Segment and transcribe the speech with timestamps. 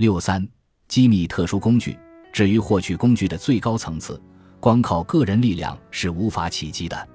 [0.00, 0.48] 六三，
[0.88, 1.94] 机密特殊工具。
[2.32, 4.18] 至于获取工具的最高层次，
[4.58, 7.08] 光靠个人力量是无法企及的，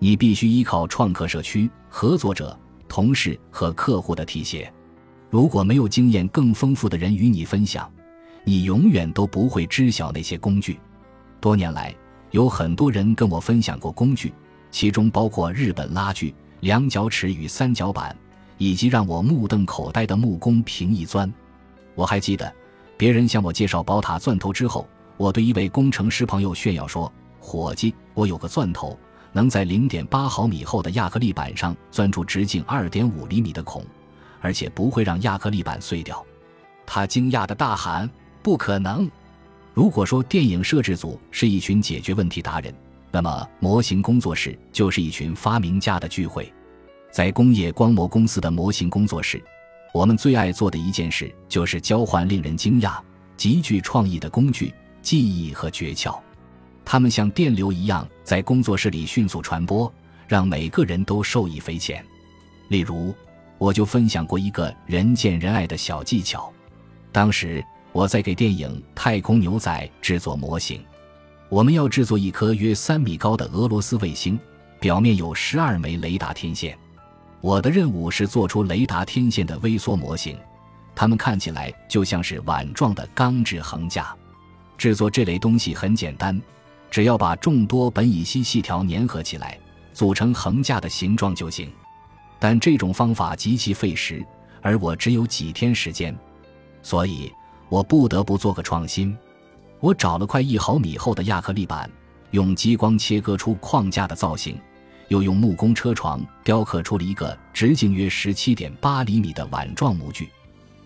[0.00, 2.58] 你必须依靠创客社区、合作者、
[2.88, 4.68] 同事和客户的提携。
[5.30, 7.88] 如果没有经验更丰富的人与你分享，
[8.42, 10.80] 你永远都不会知晓那些工具。
[11.40, 11.94] 多年来，
[12.32, 14.34] 有很多人跟我分享过工具，
[14.72, 18.16] 其中包括日本拉锯、量角尺与三角板，
[18.58, 21.32] 以及让我目瞪口呆的木工平移钻。
[21.94, 22.52] 我还记得，
[22.96, 28.98] 别人向我介绍宝塔钻头之后，我对一位工程师朋友炫耀说：“伙计，我有个钻头，
[29.32, 33.84] 能在零点八毫米厚的亚克力板上钻出直径二点五厘米的孔，
[34.40, 36.24] 而且不会让亚克力板碎掉。”
[36.86, 38.10] 他惊讶的大喊
[38.42, 39.08] ：“不可能！”
[39.72, 42.74] 如果说电影摄制组是一群解决问题达人，
[43.10, 46.52] 那么模型工作室就是一群发明家的聚会。
[47.12, 49.42] 在工业光魔公司的模型工作室。
[49.94, 52.98] 我们最爱做的一件事，就是交换令人惊讶、
[53.36, 56.18] 极具创意的工具、技艺和诀窍。
[56.84, 59.90] 它们像电流一样在工作室里迅速传播，
[60.26, 62.04] 让每个人都受益匪浅。
[62.70, 63.14] 例如，
[63.56, 66.52] 我就分享过一个人见人爱的小技巧。
[67.12, 70.84] 当时我在给电影《太空牛仔》制作模型，
[71.48, 74.36] 我们要制作一颗约三米高的俄罗斯卫星，
[74.80, 76.76] 表面有十二枚雷达天线。
[77.44, 80.34] 我的任务是做出雷达天线的微缩模型，
[80.94, 84.16] 它们看起来就像是碗状的钢制横架。
[84.78, 86.40] 制作这类东西很简单，
[86.90, 89.58] 只要把众多苯乙烯细条粘合起来，
[89.92, 91.70] 组成横架的形状就行。
[92.38, 94.24] 但这种方法极其费时，
[94.62, 96.16] 而我只有几天时间，
[96.82, 97.30] 所以
[97.68, 99.14] 我不得不做个创新。
[99.80, 101.90] 我找了块一毫米厚的亚克力板，
[102.30, 104.58] 用激光切割出框架的造型。
[105.08, 110.30] 又用木工车床雕刻出了一个直径约十七点八厘米的碗状模具。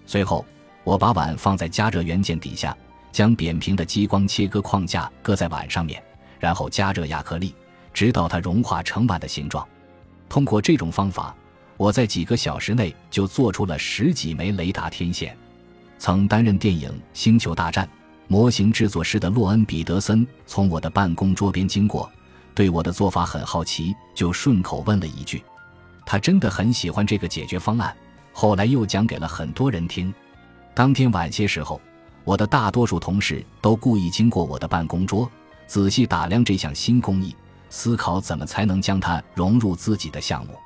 [0.06, 0.44] 随后，
[0.84, 2.76] 我把碗放在加热元件底下，
[3.12, 6.02] 将扁平的激光切割框架搁在碗上面，
[6.38, 7.54] 然后加热亚克力，
[7.92, 9.66] 直到它融化成碗的形状。
[10.28, 11.34] 通过这种方法，
[11.76, 15.36] 我在几个小时内就做出了十几枚雷达天线。
[15.98, 17.84] 曾担任电影《星球大战》
[18.28, 22.10] 模型制作师的洛恩·彼得森从我的办公桌边经过。
[22.58, 25.44] 对我的做法很好奇，就顺口问了一句
[26.04, 27.96] ：“他真的很喜欢这个解决方案。”
[28.34, 30.12] 后来又讲给了很多人听。
[30.74, 31.80] 当天晚些时候，
[32.24, 35.30] 我的大多数同事都故意经过我的办公桌，
[35.68, 37.32] 仔细打量这项新工艺，
[37.70, 40.58] 思考怎么才能将它融入自己的项目。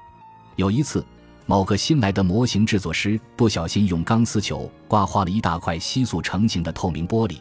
[0.56, 1.04] 有一次，
[1.44, 7.36] 某个新来的模型制作师不小心用钢丝球刮花了一大块吸塑成型的透明玻璃。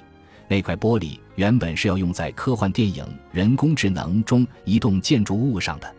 [0.51, 5.89] 那块玻璃原本是要用在科幻电影《人工智能》中移动建筑物上的，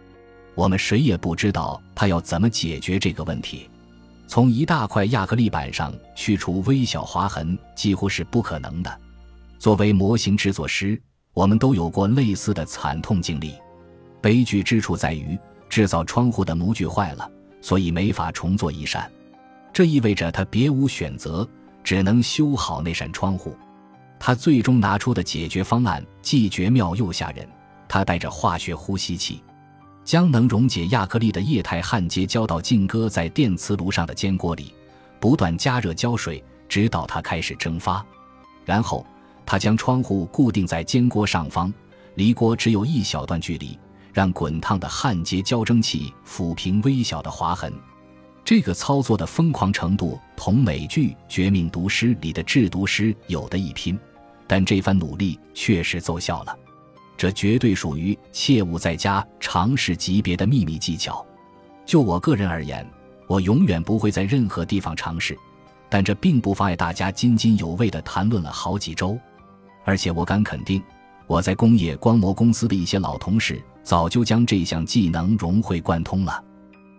[0.55, 3.71] 我们谁也不知道他要怎么解决这个问题。
[4.27, 9.01] 从一大块亚克力板上去除微小划痕几乎是不可能的。
[9.59, 11.01] 作为模型制作师，
[11.33, 13.55] 我们都有过类似的惨痛经历。
[14.21, 15.39] 悲剧之处在于，
[15.71, 17.27] 制造窗户的模具坏了，
[17.63, 19.11] 所以没法重做一扇。
[19.73, 21.49] 这意味着他别无选择，
[21.83, 23.57] 只能修好那扇窗户。
[24.25, 27.45] 他最终拿出的解决方案既绝妙又吓人。
[27.89, 29.43] 他带着化学呼吸器，
[30.05, 34.73] 将能溶解亚克力的液态焊接胶到静搁在电磁炉上的煎锅里，
[35.19, 38.07] 不断加热胶水，直到它开始蒸发。
[38.65, 39.05] 然后，
[39.45, 41.75] 他将窗户固定在煎锅上方，
[42.15, 43.77] 离锅只有一小段距离，
[44.13, 47.75] 让滚烫的焊接胶蒸汽抚平微小的划痕。
[48.45, 53.99] 这个操作的疯狂程度，同美剧《绝命毒师》里的制毒师有的一拼。
[54.53, 56.55] 但这番努力确实奏效了，
[57.17, 61.25] 这绝对属于切勿在家尝试级别的秘密技巧。
[61.87, 62.87] 就我个人而言，
[63.27, 65.35] 我永远不会在任何地方尝试，
[65.89, 69.19] 但这并不妨碍大家津津有味地谈论了好几周。
[69.87, 70.83] 而且我敢肯定，
[71.27, 76.45] 我在工业光魔公司的一些老同事早就将这项技能融会贯通了。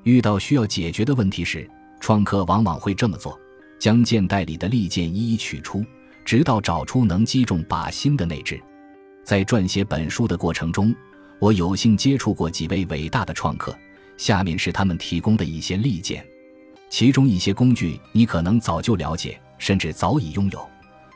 [0.02, 1.70] 遇到需要解决的问题时，
[2.00, 3.40] 创客往往会这么做：
[3.78, 5.86] 将剑袋里的利剑一一取出。
[6.26, 8.62] 直到找出能击中靶心的那只。
[9.24, 10.94] 在撰写本书的过程中，
[11.40, 13.76] 我有幸接触过几位伟大的创客。
[14.16, 16.24] 下面是他们提供的一些利剑，
[16.88, 20.70] 其中一些工具你可能早就了解，甚至早已拥有，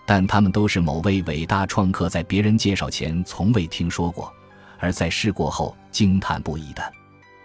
[0.05, 4.33] 但他们都是某位伟大创客在别人介绍前从未听说过，
[4.79, 6.81] 而在试过后惊叹不已的。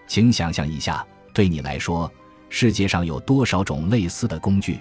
[0.06, 2.10] 请想象一下，对你来说，
[2.48, 4.78] 世界上有多少种类似的工具？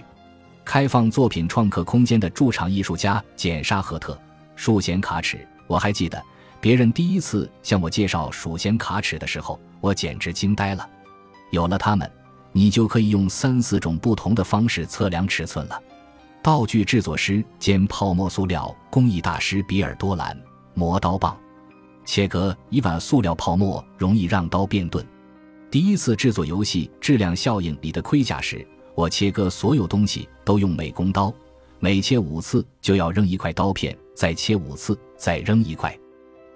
[0.64, 4.18] 开放作品创客空间的驻场艺术家简·沙赫特，
[4.54, 5.46] 数弦卡尺。
[5.66, 6.22] 我还记得，
[6.60, 10.88] 别人第一次向我介绍数弦卡尺的时候，我简直惊呆了。
[11.50, 12.10] 有了它们，
[12.52, 15.80] 你就可以用三四种不同的方式测量尺寸了。
[16.42, 20.38] 道具制作师兼泡沫塑料工艺大师比尔多兰
[20.74, 21.36] 磨刀棒，
[22.04, 25.04] 切割一碗塑料泡沫容易让刀变钝。
[25.70, 31.32] 第一次制作游戏《质量效应》里的盔甲时，我切割所有东西都用美工刀，
[31.78, 35.96] 每切五次就要扔一块刀片，再切五次再扔一块。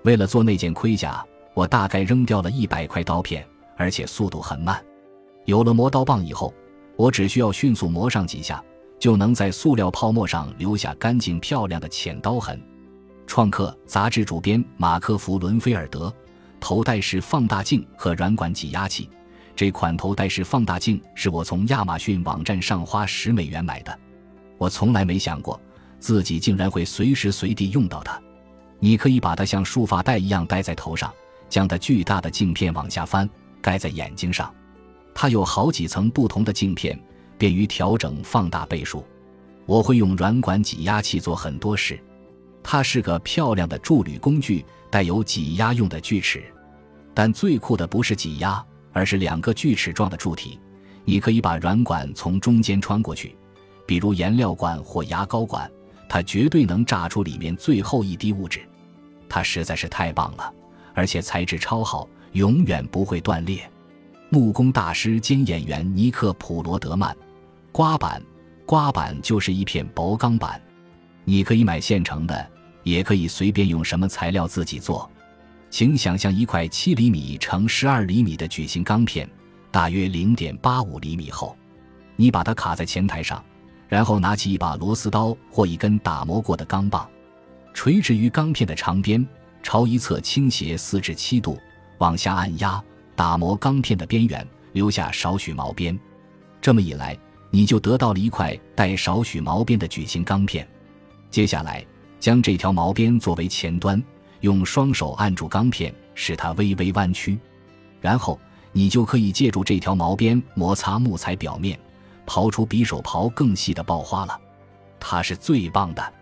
[0.04, 1.24] 为了做那件盔甲，
[1.54, 3.46] 我大概扔掉了一百块刀片，
[3.76, 4.84] 而且速度很慢。
[5.44, 6.52] 有了磨刀棒以后，
[6.96, 8.62] 我只需要迅速磨上几下。
[8.98, 12.58] 就能在塑料泡沫上留下干净漂亮的浅刀痕。
[13.26, 16.10] 创客杂志主编马克·弗伦菲尔德，
[16.58, 19.10] 头戴式放大镜和软管挤压器。
[19.56, 23.99] 这款头戴式放大镜是我从亚马逊网站上花十美元买的。
[24.58, 25.61] 我从来没想过
[25.99, 28.20] 自己竟然会随时随地用到它。
[28.79, 31.12] 你可以把它像束发带一样戴在头上，
[31.49, 33.29] 将它巨大的镜片往下翻，
[33.61, 34.55] 盖在眼睛上。
[35.14, 36.97] 它有好几层不同的镜片。
[37.38, 39.05] 便于调整放大倍数。
[39.67, 42.03] 我会用软管挤压器做很多事。
[42.62, 46.43] 它是个漂亮的铸铝工具，带有挤压用的锯齿。
[47.12, 48.64] 但最酷的不是挤压，
[48.96, 50.58] 而是两个锯齿状的柱体。
[51.04, 53.37] 你可以把软管从中间穿过去，
[53.87, 55.70] 比如颜料管或牙膏管，
[56.08, 58.66] 它绝对能榨出里面最后一滴物质。
[59.28, 60.50] 它实在是太棒了，
[60.94, 63.70] 而且材质超好，永远不会断裂。
[64.31, 67.14] 木工大师兼演员尼克·普罗德曼。
[67.72, 68.22] 刮板，
[68.64, 70.58] 刮板就是一片薄钢板，
[71.26, 72.50] 你可以买现成的，
[72.82, 75.08] 也可以随便用什么材料自己做。
[75.70, 79.28] 请想象一块七厘米乘十二厘米的矩形钢片，
[79.70, 81.56] 大约零点八五厘米厚。
[82.16, 83.44] 你把它卡在前台上，
[83.88, 87.08] 然后拿起一把螺丝刀或一根打磨过的钢棒，
[87.74, 89.26] 垂直于钢片的长边，
[89.62, 91.58] 朝一侧倾斜四至七度，
[91.98, 92.82] 往下按压，
[93.14, 95.98] 打磨钢片的边缘，留下少许毛边。
[96.60, 97.19] 这么一来。
[97.48, 100.69] 你就得到了一块带少许毛边的矩形钢片。
[101.30, 101.82] 接下来，
[102.20, 104.02] 将这条毛边作为前端，
[104.40, 107.38] 用双手按住钢片，使它微微弯曲，
[108.00, 108.38] 然后
[108.72, 111.78] 你就可以借助这条毛边摩擦木材表面，
[112.26, 114.40] 刨出比手刨更细的爆花了。
[115.00, 116.12] 它是最棒的，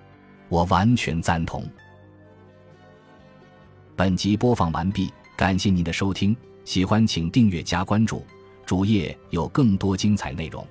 [0.49, 1.65] 我完全赞同。
[3.97, 8.25] 本集播放完毕，感谢您的收听，喜欢请订阅加关注，
[8.67, 10.67] 主页有更多精彩内容。